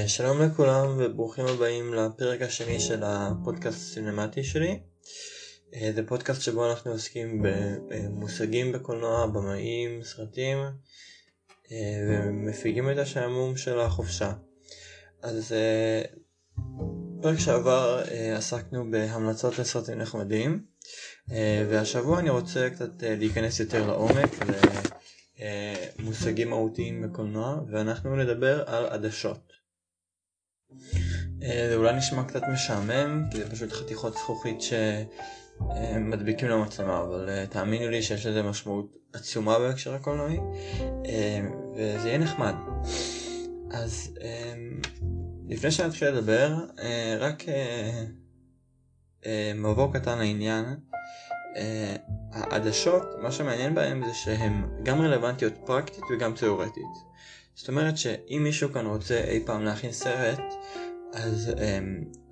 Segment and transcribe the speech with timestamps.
[0.00, 4.80] אה, שלום לכולם וברוכים הבאים לפרק השני של הפודקאסט הסינמטי שלי.
[5.74, 7.42] אה, זה פודקאסט שבו אנחנו עוסקים
[7.88, 10.58] במושגים בקולנוע, במאים, סרטים
[11.72, 11.76] אה,
[12.08, 14.32] ומפיגים את השעמום של החופשה.
[15.22, 15.54] אז
[17.22, 18.02] פרק שעבר
[18.36, 20.64] עסקנו בהמלצות לסרטים נחמדים
[21.68, 24.30] והשבוע אני רוצה קצת להיכנס יותר לעומק
[25.98, 29.49] למושגים מהותיים בקולנוע ואנחנו נדבר על עדשות.
[31.42, 34.58] אה, זה אולי נשמע קצת משעמם, כי זה פשוט חתיכות זכוכית
[35.60, 40.38] שמדביקים למצלמה, אבל אה, תאמינו לי שיש לזה משמעות עצומה בהקשר הקולנועי,
[41.06, 41.40] אה,
[41.76, 42.54] וזה יהיה נחמד.
[43.70, 44.14] אז
[45.48, 46.54] לפני שנתחיל לדבר,
[47.18, 47.44] רק
[49.54, 50.64] מבוא קטן לעניין.
[52.32, 57.10] העדשות, מה שמעניין בהם זה שהן גם רלוונטיות פרקטית וגם תיאורטית.
[57.60, 60.40] זאת אומרת שאם מישהו כאן רוצה אי פעם להכין סרט,
[61.12, 61.52] אז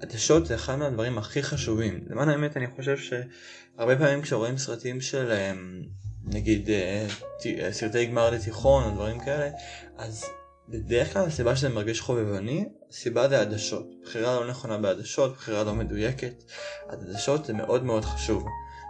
[0.01, 2.05] עדשות זה אחד מהדברים הכי חשובים.
[2.11, 5.89] למען האמת אני חושב שהרבה פעמים כשרואים סרטים של um,
[6.25, 9.51] נגיד uh, סרטי גמר לתיכון או דברים כאלה,
[9.97, 10.25] אז
[10.69, 13.87] בדרך כלל הסיבה שזה מרגיש חובבני, הסיבה זה עדשות.
[14.03, 16.45] בחירה לא נכונה בעדשות, בחירה לא מדויקת.
[16.89, 18.47] עדשות זה מאוד מאוד חשוב.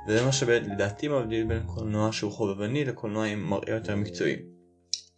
[0.09, 4.58] וזה מה שלדעתי מבדיל בין קולנוע שהוא חובבני לקולנוע עם מראה יותר מקצועי.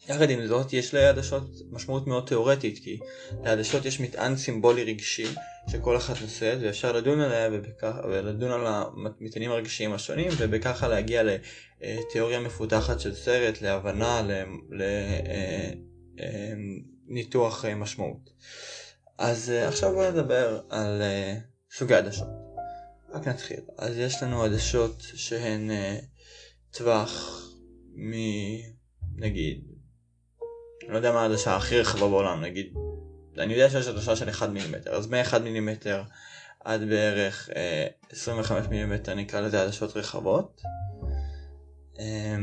[0.08, 2.98] יחד עם זאת יש לעדשות משמעות מאוד תאורטית כי
[3.44, 5.26] לעדשות יש מטען סימבולי רגשי
[5.68, 11.22] שכל אחת נושאת ואפשר לדון עליה ובכך, ולדון על המטענים הרגשיים השונים ובככה להגיע
[11.80, 14.22] לתיאוריה מפותחת של סרט, להבנה,
[17.08, 18.30] לניתוח אה, אה, משמעות.
[19.18, 21.02] אז אה, עכשיו בואו נדבר על
[21.76, 22.28] סוגי עדשות.
[23.12, 23.60] רק נתחיל.
[23.78, 25.70] אז יש לנו עדשות שהן
[26.70, 27.42] טווח
[27.96, 28.12] מ...
[29.16, 29.69] נגיד
[30.90, 32.74] לא יודע מה העדשה הכי רחבה בעולם, נגיד,
[33.38, 36.02] אני יודע שיש עדשה של 1 מילימטר, אז מ-1 מילימטר
[36.64, 40.60] עד בערך אה, 25 מילימטר נקרא לזה עדשות רחבות.
[41.98, 42.36] אה,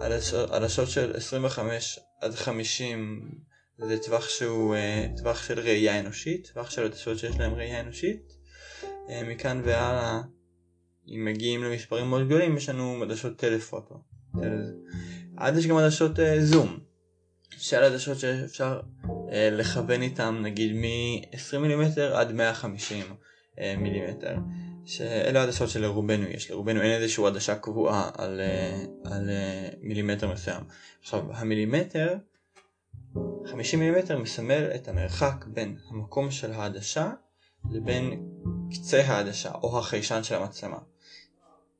[0.00, 3.30] עדשות, עדשות של 25 עד 50
[3.78, 8.32] זה טווח שהוא אה, טווח של ראייה אנושית, טווח של עדשות שיש להם ראייה אנושית.
[9.08, 10.20] אה, מכאן והלאה,
[11.08, 14.02] אם מגיעים למספרים מאוד גדולים, יש לנו עדשות טלפוטו.
[15.36, 16.87] עד יש גם עדשות אה, זום.
[17.56, 18.80] של עדשות שאפשר
[19.32, 23.04] אה, לכוון איתם נגיד מ-20 מילימטר עד 150
[23.58, 24.36] אה, מילימטר
[24.88, 30.62] שאלה עדשות שלרובנו יש, לרובנו אין איזושהי עדשה קבועה על, אה, על אה, מילימטר מסוים.
[31.00, 32.16] עכשיו המילימטר
[33.46, 37.10] 50 מילימטר מסמל את המרחק בין המקום של העדשה
[37.70, 38.28] לבין
[38.70, 40.78] קצה העדשה או החיישן של המצלמה.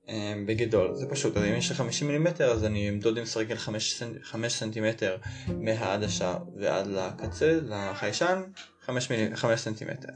[0.08, 3.56] אמ, בגדול, זה פשוט, אז אם יש לי 50 מילימטר אז אני אמדוד עם סרגל
[3.56, 5.16] 5, 5 סנטימטר
[5.48, 8.42] מהעדשה ועד לקצה, לחיישן,
[8.84, 9.36] 5, מיל...
[9.36, 10.08] 5 סנטימטר.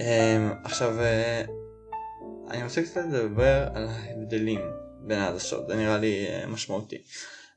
[0.00, 1.44] אמ, עכשיו, אה,
[2.50, 4.60] אני רוצה קצת לדבר על ההבדלים
[5.00, 6.98] בין העדשות, זה נראה לי אה, משמעותי.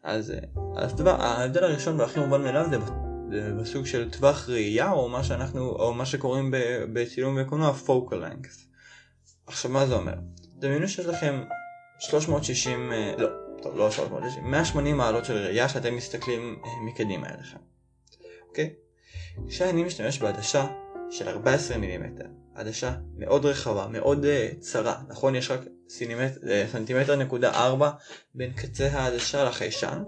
[0.03, 0.33] אז,
[0.75, 2.77] אז דבר, ההבדל הראשון והכי מובן מאליו זה
[3.61, 6.53] בסוג של טווח ראייה או מה שאנחנו, או מה שקוראים
[6.93, 8.71] בצילום וקולנוע focal length.
[9.47, 10.13] עכשיו מה זה אומר?
[10.61, 11.43] דמיינו שיש לכם
[11.99, 13.27] 360, אה, לא,
[13.61, 17.57] טוב, לא 360, 180 מעלות של ראייה שאתם מסתכלים אה, מקדימה אליכם,
[18.49, 18.73] אוקיי?
[19.47, 20.67] כשאני משתמש בעדשה
[21.11, 25.35] של 14 מילימטר, עדשה מאוד רחבה, מאוד uh, צרה, נכון?
[25.35, 27.91] יש רק סינימט, uh, סנטימטר נקודה 4
[28.35, 30.03] בין קצה העדשה לחיישן,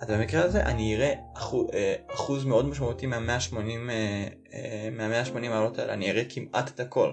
[0.00, 1.66] אז במקרה הזה אני אראה אחוז,
[2.14, 4.52] אחוז מאוד משמעותי מה-180 uh, uh,
[4.92, 7.12] מה מעלות האלה, אני אראה כמעט את הכל.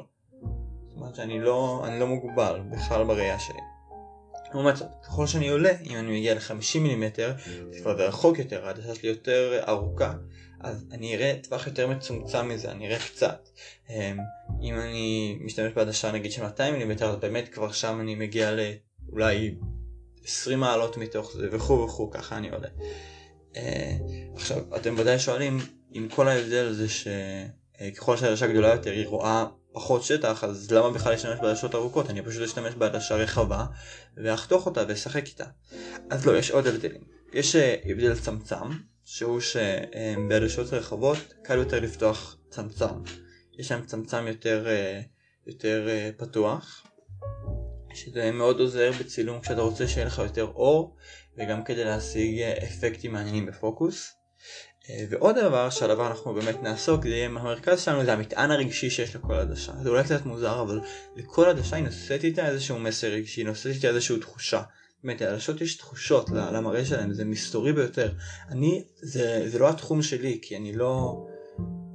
[0.94, 3.60] זאת אומרת שאני לא, לא מוגבל בכלל בראייה שלי.
[4.54, 7.34] לעומת זאת, ככל שאני עולה, אם אני מגיע ל-50 מילימטר,
[7.72, 10.14] זה כבר רחוק יותר, העדשה שלי יותר ארוכה,
[10.60, 13.50] אז אני אראה טווח יותר מצומצם מזה, אני אראה קצת.
[13.90, 14.18] אמ,
[14.62, 19.56] אם אני משתמש בעדשה נגיד של 200 מילימטר, אז באמת כבר שם אני מגיע לאולי
[20.26, 22.68] 20 מעלות מתוך זה וכו' וכו', ככה אני עולה.
[23.56, 23.98] אה,
[24.36, 25.58] עכשיו, אתם ודאי שואלים
[25.96, 31.12] אם כל ההבדל זה שככל שהעדשה גדולה יותר היא רואה פחות שטח, אז למה בכלל
[31.12, 32.10] להשתמש בעדשות ארוכות?
[32.10, 33.66] אני פשוט אשתמש בעדשה רחבה
[34.18, 35.46] ואחתוך אותה ואשחק איתה.
[36.10, 37.02] אז לא, יש עוד הבדלים.
[37.34, 38.70] יש אה, הבדל צמצם,
[39.04, 43.04] שהוא שבעדשות רחבות קל יותר לפתוח צמצם.
[43.60, 45.02] יש להם צמצם יותר, אה,
[45.48, 46.88] יותר אה, פתוח,
[47.94, 50.96] שזה מאוד עוזר בצילום כשאתה רוצה שיהיה לך יותר אור,
[51.38, 54.12] וגם כדי להשיג אפקטים מעניינים בפוקוס.
[54.90, 59.34] אה, ועוד דבר שעליו אנחנו באמת נעסוק, זה המרכז שלנו זה המטען הרגשי שיש לכל
[59.34, 59.72] עדשה.
[59.84, 60.82] זה אולי קצת מוזר, אבל
[61.16, 64.62] לכל עדשה היא נושאת איתה איזשהו מסר רגשי, היא נושאת איתה איזושהי תחושה.
[65.04, 68.12] באמת, לעדשות יש תחושות למראה שלהם, זה מסתורי ביותר.
[68.50, 71.26] אני, זה, זה לא התחום שלי, כי אני לא...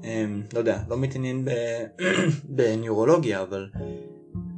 [0.05, 1.49] אמ, לא יודע, לא מתעניין
[2.57, 3.69] בניורולוגיה, אבל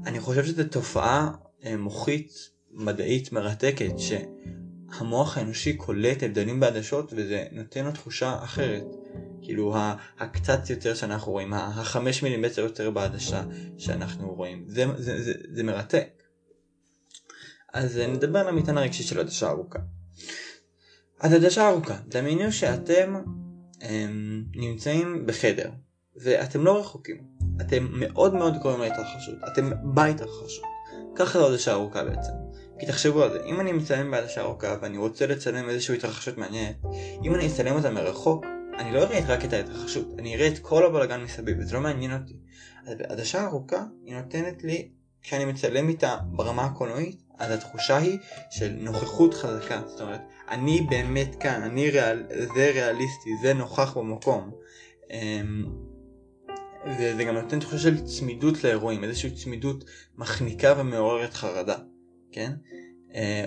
[0.06, 1.30] אני חושב שזו תופעה
[1.64, 2.32] אה, מוחית
[2.72, 3.98] מדעית מרתקת,
[4.98, 8.84] שהמוח האנושי קולט הבדלים בעדשות וזה נותן לו תחושה אחרת.
[9.42, 9.74] כאילו
[10.18, 13.42] הקצת יותר שאנחנו רואים, החמש מילימטר יותר בעדשה
[13.78, 16.08] שאנחנו רואים, זה, זה, זה, זה מרתק.
[17.72, 19.78] אז נדבר על המטען הרגשי של עדשה ארוכה.
[21.20, 23.14] אז עדשה ארוכה, דמיינו שאתם
[23.80, 25.70] הם, נמצאים בחדר,
[26.16, 27.24] ואתם לא רחוקים,
[27.60, 30.64] אתם מאוד מאוד קרובים להתרחשות, אתם בהתרחשות.
[31.16, 32.32] ככה זו עדשה ארוכה בעצם.
[32.80, 36.76] כי תחשבו על זה, אם אני מצלם בעדשה ארוכה ואני רוצה לצלם איזושהי התרחשות מעניינת,
[37.24, 38.44] אם אני אצלם אותה מרחוק,
[38.78, 42.12] אני לא אראה רק את ההתרחשות, אני אראה את כל הבלגן מסביב, וזה לא מעניין
[42.12, 42.36] אותי.
[42.86, 44.88] אז בעדשה ארוכה היא נותנת לי,
[45.22, 48.18] כשאני מצלם איתה ברמה הקולנועית, אז התחושה היא
[48.50, 52.22] של נוכחות חזקה, זאת אומרת, אני באמת כאן, אני ריאל,
[52.54, 54.50] זה ריאליסטי, זה נוכח במקום.
[55.10, 55.64] אמ,
[56.86, 59.84] וזה גם נותן תחושה של צמידות לאירועים, איזושהי צמידות
[60.16, 61.76] מחניקה ומעוררת חרדה,
[62.32, 62.52] כן?
[63.14, 63.44] אה,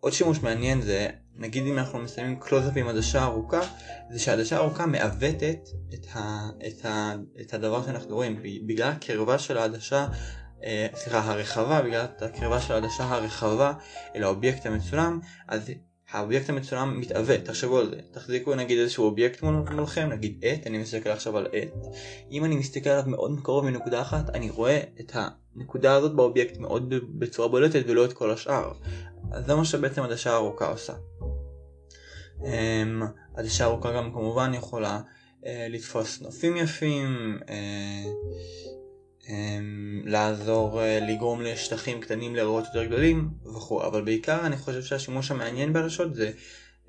[0.00, 3.60] עוד שימוש מעניין זה, נגיד אם אנחנו מסיימים קלוזאפ עם עדשה ארוכה,
[4.10, 9.58] זה שהעדשה ארוכה מעוותת את, ה, את, ה, את הדבר שאנחנו רואים, בגלל הקרבה של
[9.58, 10.06] העדשה
[10.64, 13.72] אה, סליחה, הרחבה, בגלל הקרבה של העדשה הרחבה
[14.14, 15.70] אל האובייקט המצולם, אז
[16.10, 17.96] האובייקט המצולם מתעוות, תחשבו על זה.
[18.12, 21.86] תחזיקו נגיד איזשהו אובייקט מולכם, נגיד עט, אני מסתכל עכשיו על עט.
[22.30, 26.94] אם אני מסתכל עליו מאוד מקרוב מנקודה אחת, אני רואה את הנקודה הזאת באובייקט מאוד
[27.18, 28.72] בצורה בולטת ולא את כל השאר.
[29.32, 30.92] אז זה מה שבעצם עדשה ארוכה עושה.
[32.44, 33.02] אמ,
[33.36, 35.00] עדשה ארוכה גם כמובן יכולה
[35.46, 38.85] אה, לתפוס נופים יפים, אה, אמ,
[40.04, 45.72] לעזור אה, לגרום לשטחים קטנים להיראות יותר גדולים וכו', אבל בעיקר אני חושב שהשימוש המעניין
[45.72, 46.30] בעדשות זה,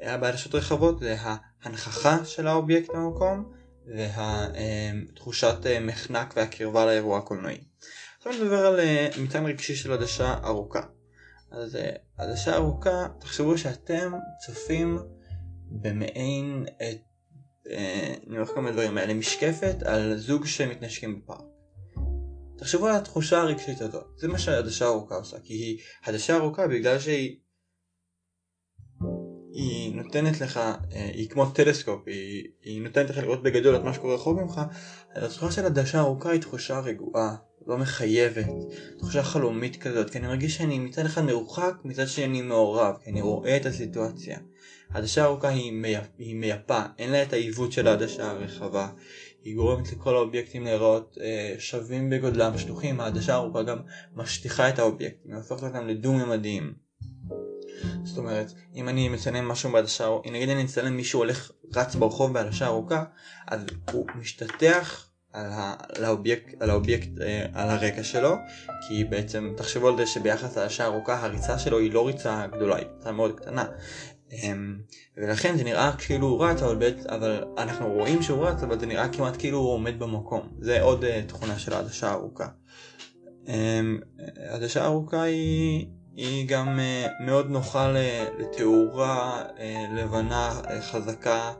[0.02, 3.54] אה, בעדשות רחבות זה ההנכחה של האובייקט במקום
[3.88, 7.58] והתחושת אה, מחנק והקרבה לאירוע הקולנועי.
[8.18, 8.80] עכשיו נדבר על
[9.22, 10.82] מטען רגשי של עדשה ארוכה.
[11.52, 11.78] אז
[12.18, 14.14] עדשה ארוכה, תחשבו שאתם
[14.46, 15.00] צופים
[15.72, 16.66] במעין,
[18.28, 21.57] אני הולך כמה דברים האלה, משקפת על זוג שמתנשקים בפארק.
[22.58, 27.00] תחשבו על התחושה הרגשית הזאת, זה מה שהעדשה ארוכה עושה, כי היא עדשה ארוכה בגלל
[27.00, 27.38] שהיא
[29.58, 30.80] היא נותנת לך, אה,
[31.14, 34.62] היא כמו טלסקופ, היא, היא נותנת לך לראות בגדול את מה שקורה רחוק ממך,
[35.16, 37.36] התחושה של עדשה ארוכה היא תחושה רגועה,
[37.68, 38.46] לא מחייבת,
[38.98, 43.22] תחושה חלומית כזאת, כי אני מרגיש שאני מצד אחד מרוחק, מצד שני מעורב, כי אני
[43.22, 44.40] רואה את הסיטואציה.
[44.90, 48.90] העדשה הארוכה היא, מייפ, היא מייפה, אין לה את העיוות של העדשה הרחבה,
[49.48, 53.78] היא גורמת לכל האובייקטים להיראות אה, שווים בגודלם, שטוחים, העדשה הארוכה גם
[54.16, 56.74] משטיחה את האובייקטים, היא הופכת אותם לדו-ממדיים.
[58.04, 62.34] זאת אומרת, אם אני מצלם משהו בעדשה, אם נגיד אני מצלם מישהו הולך רץ ברחוב
[62.34, 63.04] בעדשה ארוכה,
[63.48, 68.36] אז הוא משתטח על, ה, על האובייקט, על, האובייקט אה, על הרקע שלו,
[68.88, 72.86] כי בעצם תחשבו על זה שביחס לעדשה ארוכה הריצה שלו היא לא ריצה גדולה, היא
[72.98, 73.66] ריצה מאוד קטנה.
[74.32, 74.78] אמ,
[75.18, 78.86] ולכן זה נראה כאילו הוא רץ, אבל, בית, אבל אנחנו רואים שהוא רץ, אבל זה
[78.86, 80.50] נראה כמעט כאילו הוא עומד במקום.
[80.60, 82.48] זה עוד אה, תכונה של העדשה הארוכה.
[83.46, 83.50] אמ,
[84.50, 87.94] העדשה הארוכה היא, היא גם אה, מאוד נוחה
[88.40, 89.62] לתאורה אה,
[89.96, 91.54] לבנה חזקה,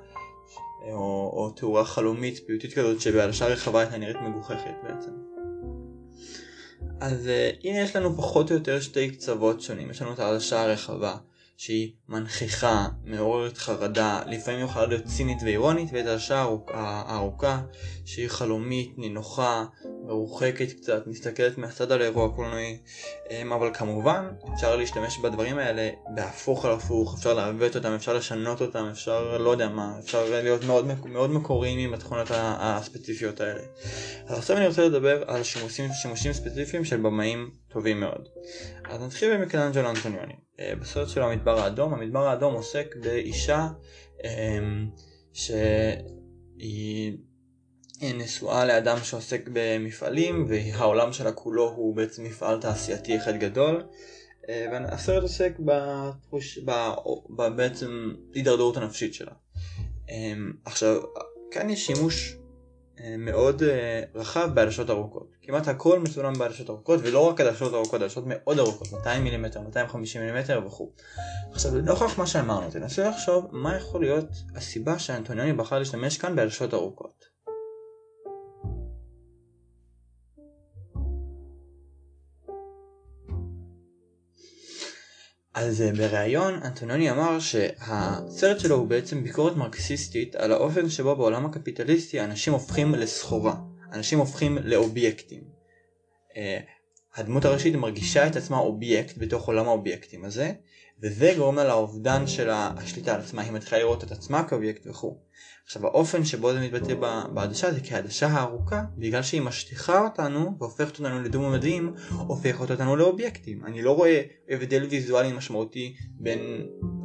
[0.92, 5.12] או, או תאורה חלומית, פיוטית כזאת, שבעדשה רחבה הייתה נראית מגוחכת בעצם.
[7.00, 7.30] אז
[7.64, 11.18] הנה יש לנו פחות או יותר שתי קצוות שונים, יש לנו את העדשה הרחבה.
[11.58, 17.62] שהיא מנכיחה, מעוררת חרדה, לפעמים יכולה להיות צינית ואירונית, ואת השעה הארוכה
[18.06, 19.66] שהיא חלומית, נינוחה,
[20.06, 22.78] מרוחקת קצת, מסתכלת מהצד על האירוע הקולנועי,
[23.32, 28.62] אמ, אבל כמובן אפשר להשתמש בדברים האלה בהפוך על הפוך, אפשר לעוות אותם, אפשר לשנות
[28.62, 33.62] אותם, אפשר לא יודע מה, אפשר להיות מאוד, מאוד מקוריים עם התכונות הספציפיות האלה.
[34.28, 38.28] אז עכשיו אני רוצה לדבר על שימושים, שימושים ספציפיים של במאים טובים מאוד.
[38.90, 40.34] אז נתחיל במיקלנג'לו אנטוניוני.
[40.60, 43.68] אה, בסרט שלו המדבר האדום, המדבר האדום עוסק באישה
[44.24, 44.90] אמ,
[45.34, 47.18] שהיא
[48.02, 53.84] נשואה לאדם שעוסק במפעלים והעולם שלה כולו הוא בעצם מפעל תעשייתי אחד גדול
[54.50, 56.72] אה, והסרט עוסק בתחוש, ב,
[57.30, 59.34] ב, בעצם הידרדרות הנפשית שלה.
[60.10, 61.02] אמ, עכשיו,
[61.52, 62.38] כאן יש שימוש
[63.18, 65.28] מאוד אה, רחב בעדשות ארוכות.
[65.42, 70.22] כמעט הכל מצולם בעדשות ארוכות, ולא רק עדשות ארוכות, עדשות מאוד ארוכות, 200 מילימטר, 250
[70.22, 70.92] מילימטר וכו'.
[71.52, 74.26] עכשיו, לנוכח מה שאמרנו, תנסו לחשוב מה יכול להיות
[74.56, 77.27] הסיבה שאנטוניוני בחר להשתמש כאן בעדשות ארוכות.
[85.60, 91.46] אז uh, בריאיון אנטוניוני אמר שהסרט שלו הוא בעצם ביקורת מרקסיסטית על האופן שבו בעולם
[91.46, 93.56] הקפיטליסטי אנשים הופכים לסחורה,
[93.94, 95.42] אנשים הופכים לאובייקטים.
[96.32, 96.36] Uh,
[97.16, 100.52] הדמות הראשית מרגישה את עצמה אובייקט בתוך עולם האובייקטים הזה,
[101.04, 105.18] וזה גורם לה לאובדן של השליטה על עצמה, היא מתחילה לראות את עצמה כאובייקט וכו'.
[105.66, 106.94] עכשיו האופן שבו זה מתבטא
[107.34, 113.66] בעדשה זה כעדשה הארוכה, בגלל שהיא משטיחה אותנו והופכת אותנו לדו-ממדיים, הופכת אותנו לאובייקטים.
[113.66, 116.40] אני לא רואה הבדל ויזואלי משמעותי בין,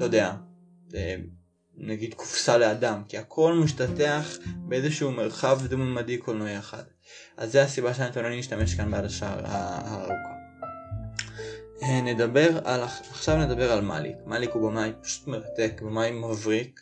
[0.00, 0.32] לא יודע,
[0.94, 1.16] אה,
[1.76, 6.82] נגיד קופסה לאדם, כי הכל משתטח באיזשהו מרחב דו-ממדי קולנועי אחד.
[7.36, 10.31] אז זה הסיבה שאני להשתמש כאן בעדשה הארוכה.
[11.82, 14.16] אה, נדבר על, עכשיו נדבר על מאליק.
[14.26, 16.80] מאליק הוא במאי פשוט מרתק, במאי מבריק,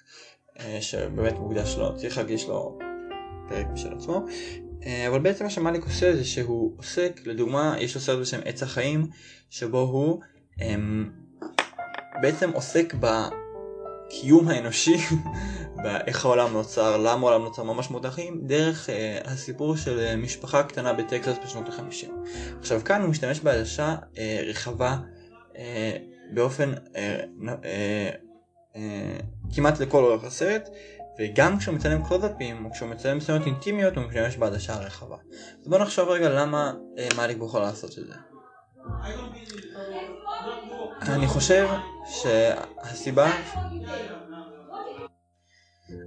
[0.61, 2.79] אה, שבאמת מוקדש לו, צריך להגיש לו
[3.49, 4.25] פרק בשל עצמו.
[4.87, 8.63] אה, אבל בעצם מה שמאליק עושה זה שהוא עוסק, לדוגמה, יש לו סרט בשם עץ
[8.63, 9.07] החיים,
[9.51, 10.21] שבו הוא
[10.59, 11.11] הם,
[12.23, 12.95] בעצם עוסק
[14.11, 14.97] בקיום האנושי,
[15.83, 20.63] באיך העולם נוצר, למה העולם נוצר, מה משמעות החיים, דרך uh, הסיפור של uh, משפחה
[20.63, 22.09] קטנה בטקסס בשנות ה-50.
[22.59, 24.99] עכשיו כאן הוא משתמש בעדשה uh, רחבה
[25.53, 25.57] uh,
[26.35, 26.97] באופן uh,
[27.43, 27.47] uh,
[28.75, 28.79] uh,
[29.55, 30.69] כמעט לכל אורך הסרט,
[31.19, 35.17] וגם כשהוא מצלם קלוזאפים או כשהוא מצלם סצנות אינטימיות הוא משתמש בעדשה הרחבה.
[35.63, 38.30] אז בואו נחשוב רגע למה uh, מאליק בוחר לעשות את זה.
[41.03, 41.69] אני חושב
[42.07, 43.33] שהסיבה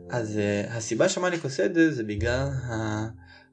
[0.10, 2.50] אז uh, הסיבה שמאליק עושה את זה זה בגלל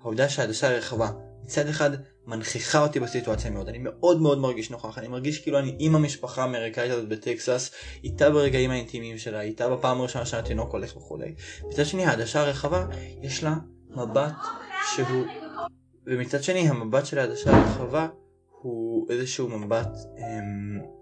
[0.03, 1.11] העובדה שהעדשה הרחבה.
[1.45, 1.91] מצד אחד
[2.27, 6.43] מנכיחה אותי בסיטואציה מאוד, אני מאוד מאוד מרגיש נוכח, אני מרגיש כאילו אני עם המשפחה
[6.43, 7.71] האמריקאית הזאת בטקסס,
[8.05, 11.35] איתה ברגעים האינטימיים שלה, איתה בפעם הראשונה שהתינוק הולך וכולי.
[11.69, 12.87] מצד שני העדשה הרחבה
[13.23, 13.55] יש לה
[13.91, 14.47] מבט
[14.81, 15.25] שהוא,
[16.07, 18.09] ומצד שני המבט של העדשה הרחבה
[18.63, 21.00] הוא איזשהו מבט אמ,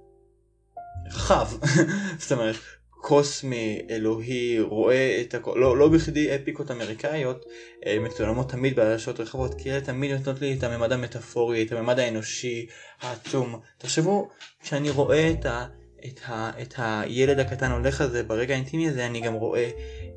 [1.14, 1.48] רחב,
[2.20, 2.56] זאת אומרת
[3.00, 7.44] קוסמי, אלוהי, רואה את הכל, לא, לא בכדי אפיקות אמריקאיות
[7.86, 11.98] אה, מצולמות תמיד בעדשות רחבות, כי אלה תמיד נותנות לי את הממד המטאפורי, את הממד
[11.98, 12.66] האנושי
[13.00, 13.60] העצום.
[13.78, 14.28] תחשבו,
[14.62, 15.66] כשאני רואה את, ה,
[16.06, 19.70] את, ה, את הילד הקטן הולך הזה ברגע האינטימי הזה, אני גם רואה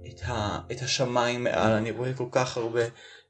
[0.08, 2.84] את, ה, את השמיים מעל, אני רואה כל כך הרבה.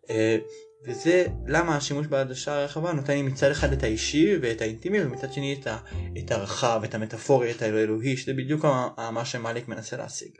[0.10, 0.38] אה,
[0.86, 5.58] וזה למה השימוש בעדשה הרחבה נותן לי מצד אחד את האישי ואת האינטימי ומצד שני
[5.62, 5.78] את, ה,
[6.18, 8.66] את הרחב, את המטאפורי, את האלוהי, שזה בדיוק
[9.12, 10.32] מה שמאליק מנסה להשיג.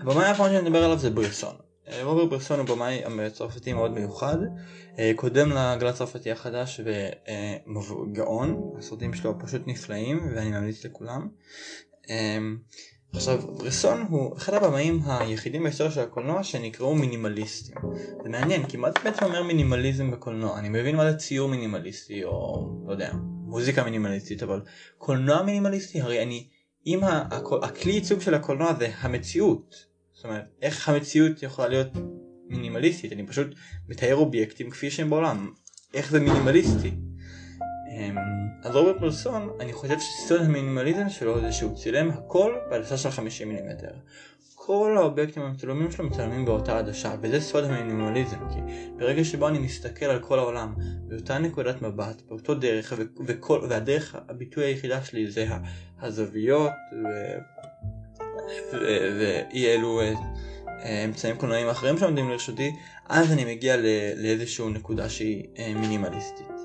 [0.00, 1.54] הבמאי האחרון שאני מדבר עליו זה בריסון.
[1.88, 4.36] אה, רוברט בריסון הוא במאי צרפתי מאוד מיוחד,
[4.98, 11.28] אה, קודם לגל הצרפתי החדש וגאון, הסרטים שלו פשוט נפלאים ואני ממליץ לכולם.
[13.12, 17.76] עכשיו, ברסון הוא אחד הבמאים היחידים בהיסטוריה של הקולנוע שנקראו מינימליסטים.
[18.22, 20.58] זה מעניין, כי מה זה בעצם אומר מינימליזם בקולנוע?
[20.58, 23.10] אני מבין מה זה ציור מינימליסטי, או לא יודע,
[23.46, 24.60] מוזיקה מינימליסטית, אבל
[24.98, 26.48] קולנוע מינימליסטי, הרי אני,
[26.86, 27.00] אם
[27.62, 29.74] הכלי ייצוג של הקולנוע זה המציאות,
[30.12, 31.88] זאת אומרת, איך המציאות יכולה להיות
[32.48, 33.12] מינימליסטית?
[33.12, 33.46] אני פשוט
[33.88, 35.50] מתאר אובייקטים כפי שהם בעולם,
[35.94, 36.90] איך זה מינימליסטי?
[37.90, 38.16] אמ,
[38.62, 43.48] אז רוברט פרסון, אני חושב שסוד המינימליזם שלו זה שהוא צילם הכל בעדשה של 50
[43.48, 43.90] מילימטר.
[44.54, 48.60] כל האובייקטים המצולמים שלו מצולמים באותה עדשה, וזה סוד המינימליזם, כי
[48.96, 50.74] ברגע שבו אני מסתכל על כל העולם
[51.08, 52.92] באותה נקודת מבט, באותו דרך,
[53.26, 55.46] וכל, והדרך, הביטוי היחידה שלי זה
[56.00, 56.70] הזוויות,
[58.72, 62.72] ואי אלו אה, אמצעים קולנועיים אחרים שעומדים לרשותי,
[63.08, 63.76] אז אני מגיע
[64.16, 66.59] לאיזושהי נקודה שהיא אה, מינימליסטית.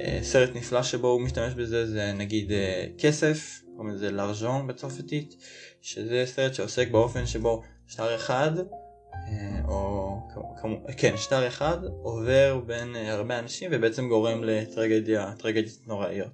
[0.00, 5.36] אה, סרט נפלא שבו הוא משתמש בזה זה נגיד אה, כסף, קוראים לזה לארג'ון בצרפתית,
[5.82, 10.16] שזה סרט שעוסק באופן שבו שטר אחד, אה, או
[10.60, 16.30] כמו, כן, שטר אחד עובר בין הרבה אנשים ובעצם גורם לטרגדיה, טרגדיות נוראיות.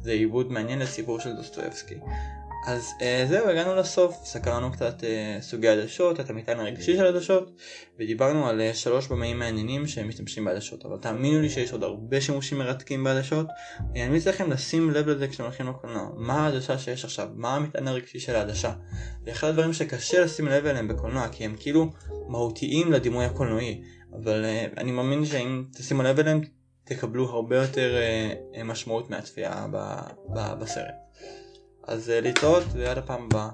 [0.00, 1.94] זה עיבוד מעניין לסיפור של דוסטויבסקי.
[2.66, 7.50] אז אה, זהו, הגענו לסוף, סקרנו קצת אה, סוגי עדשות, את המטען הרגשי של עדשות,
[7.98, 12.20] ודיברנו על אה, שלוש במאים מעניינים שהם משתמשים בעדשות, אבל תאמינו לי שיש עוד הרבה
[12.20, 13.46] שימושים מרתקים בעדשות,
[13.94, 17.88] אני ממליץ לכם לשים לב לזה כשאתם הולכים לקולנוע, מה העדשה שיש עכשיו, מה המטען
[17.88, 18.72] הרגשי של העדשה,
[19.24, 21.90] זה אחד הדברים שקשה לשים לב אליהם בקולנוע, כי הם כאילו
[22.28, 23.82] מהותיים לדימוי הקולנועי,
[24.22, 26.40] אבל אה, אני מאמין שאם תשימו לב אליהם,
[26.84, 29.66] תקבלו הרבה יותר אה, אה משמעות מהצפייה
[30.34, 31.07] בסרט.
[31.88, 33.48] אז אה, להתראות ועד הפעם הבאה.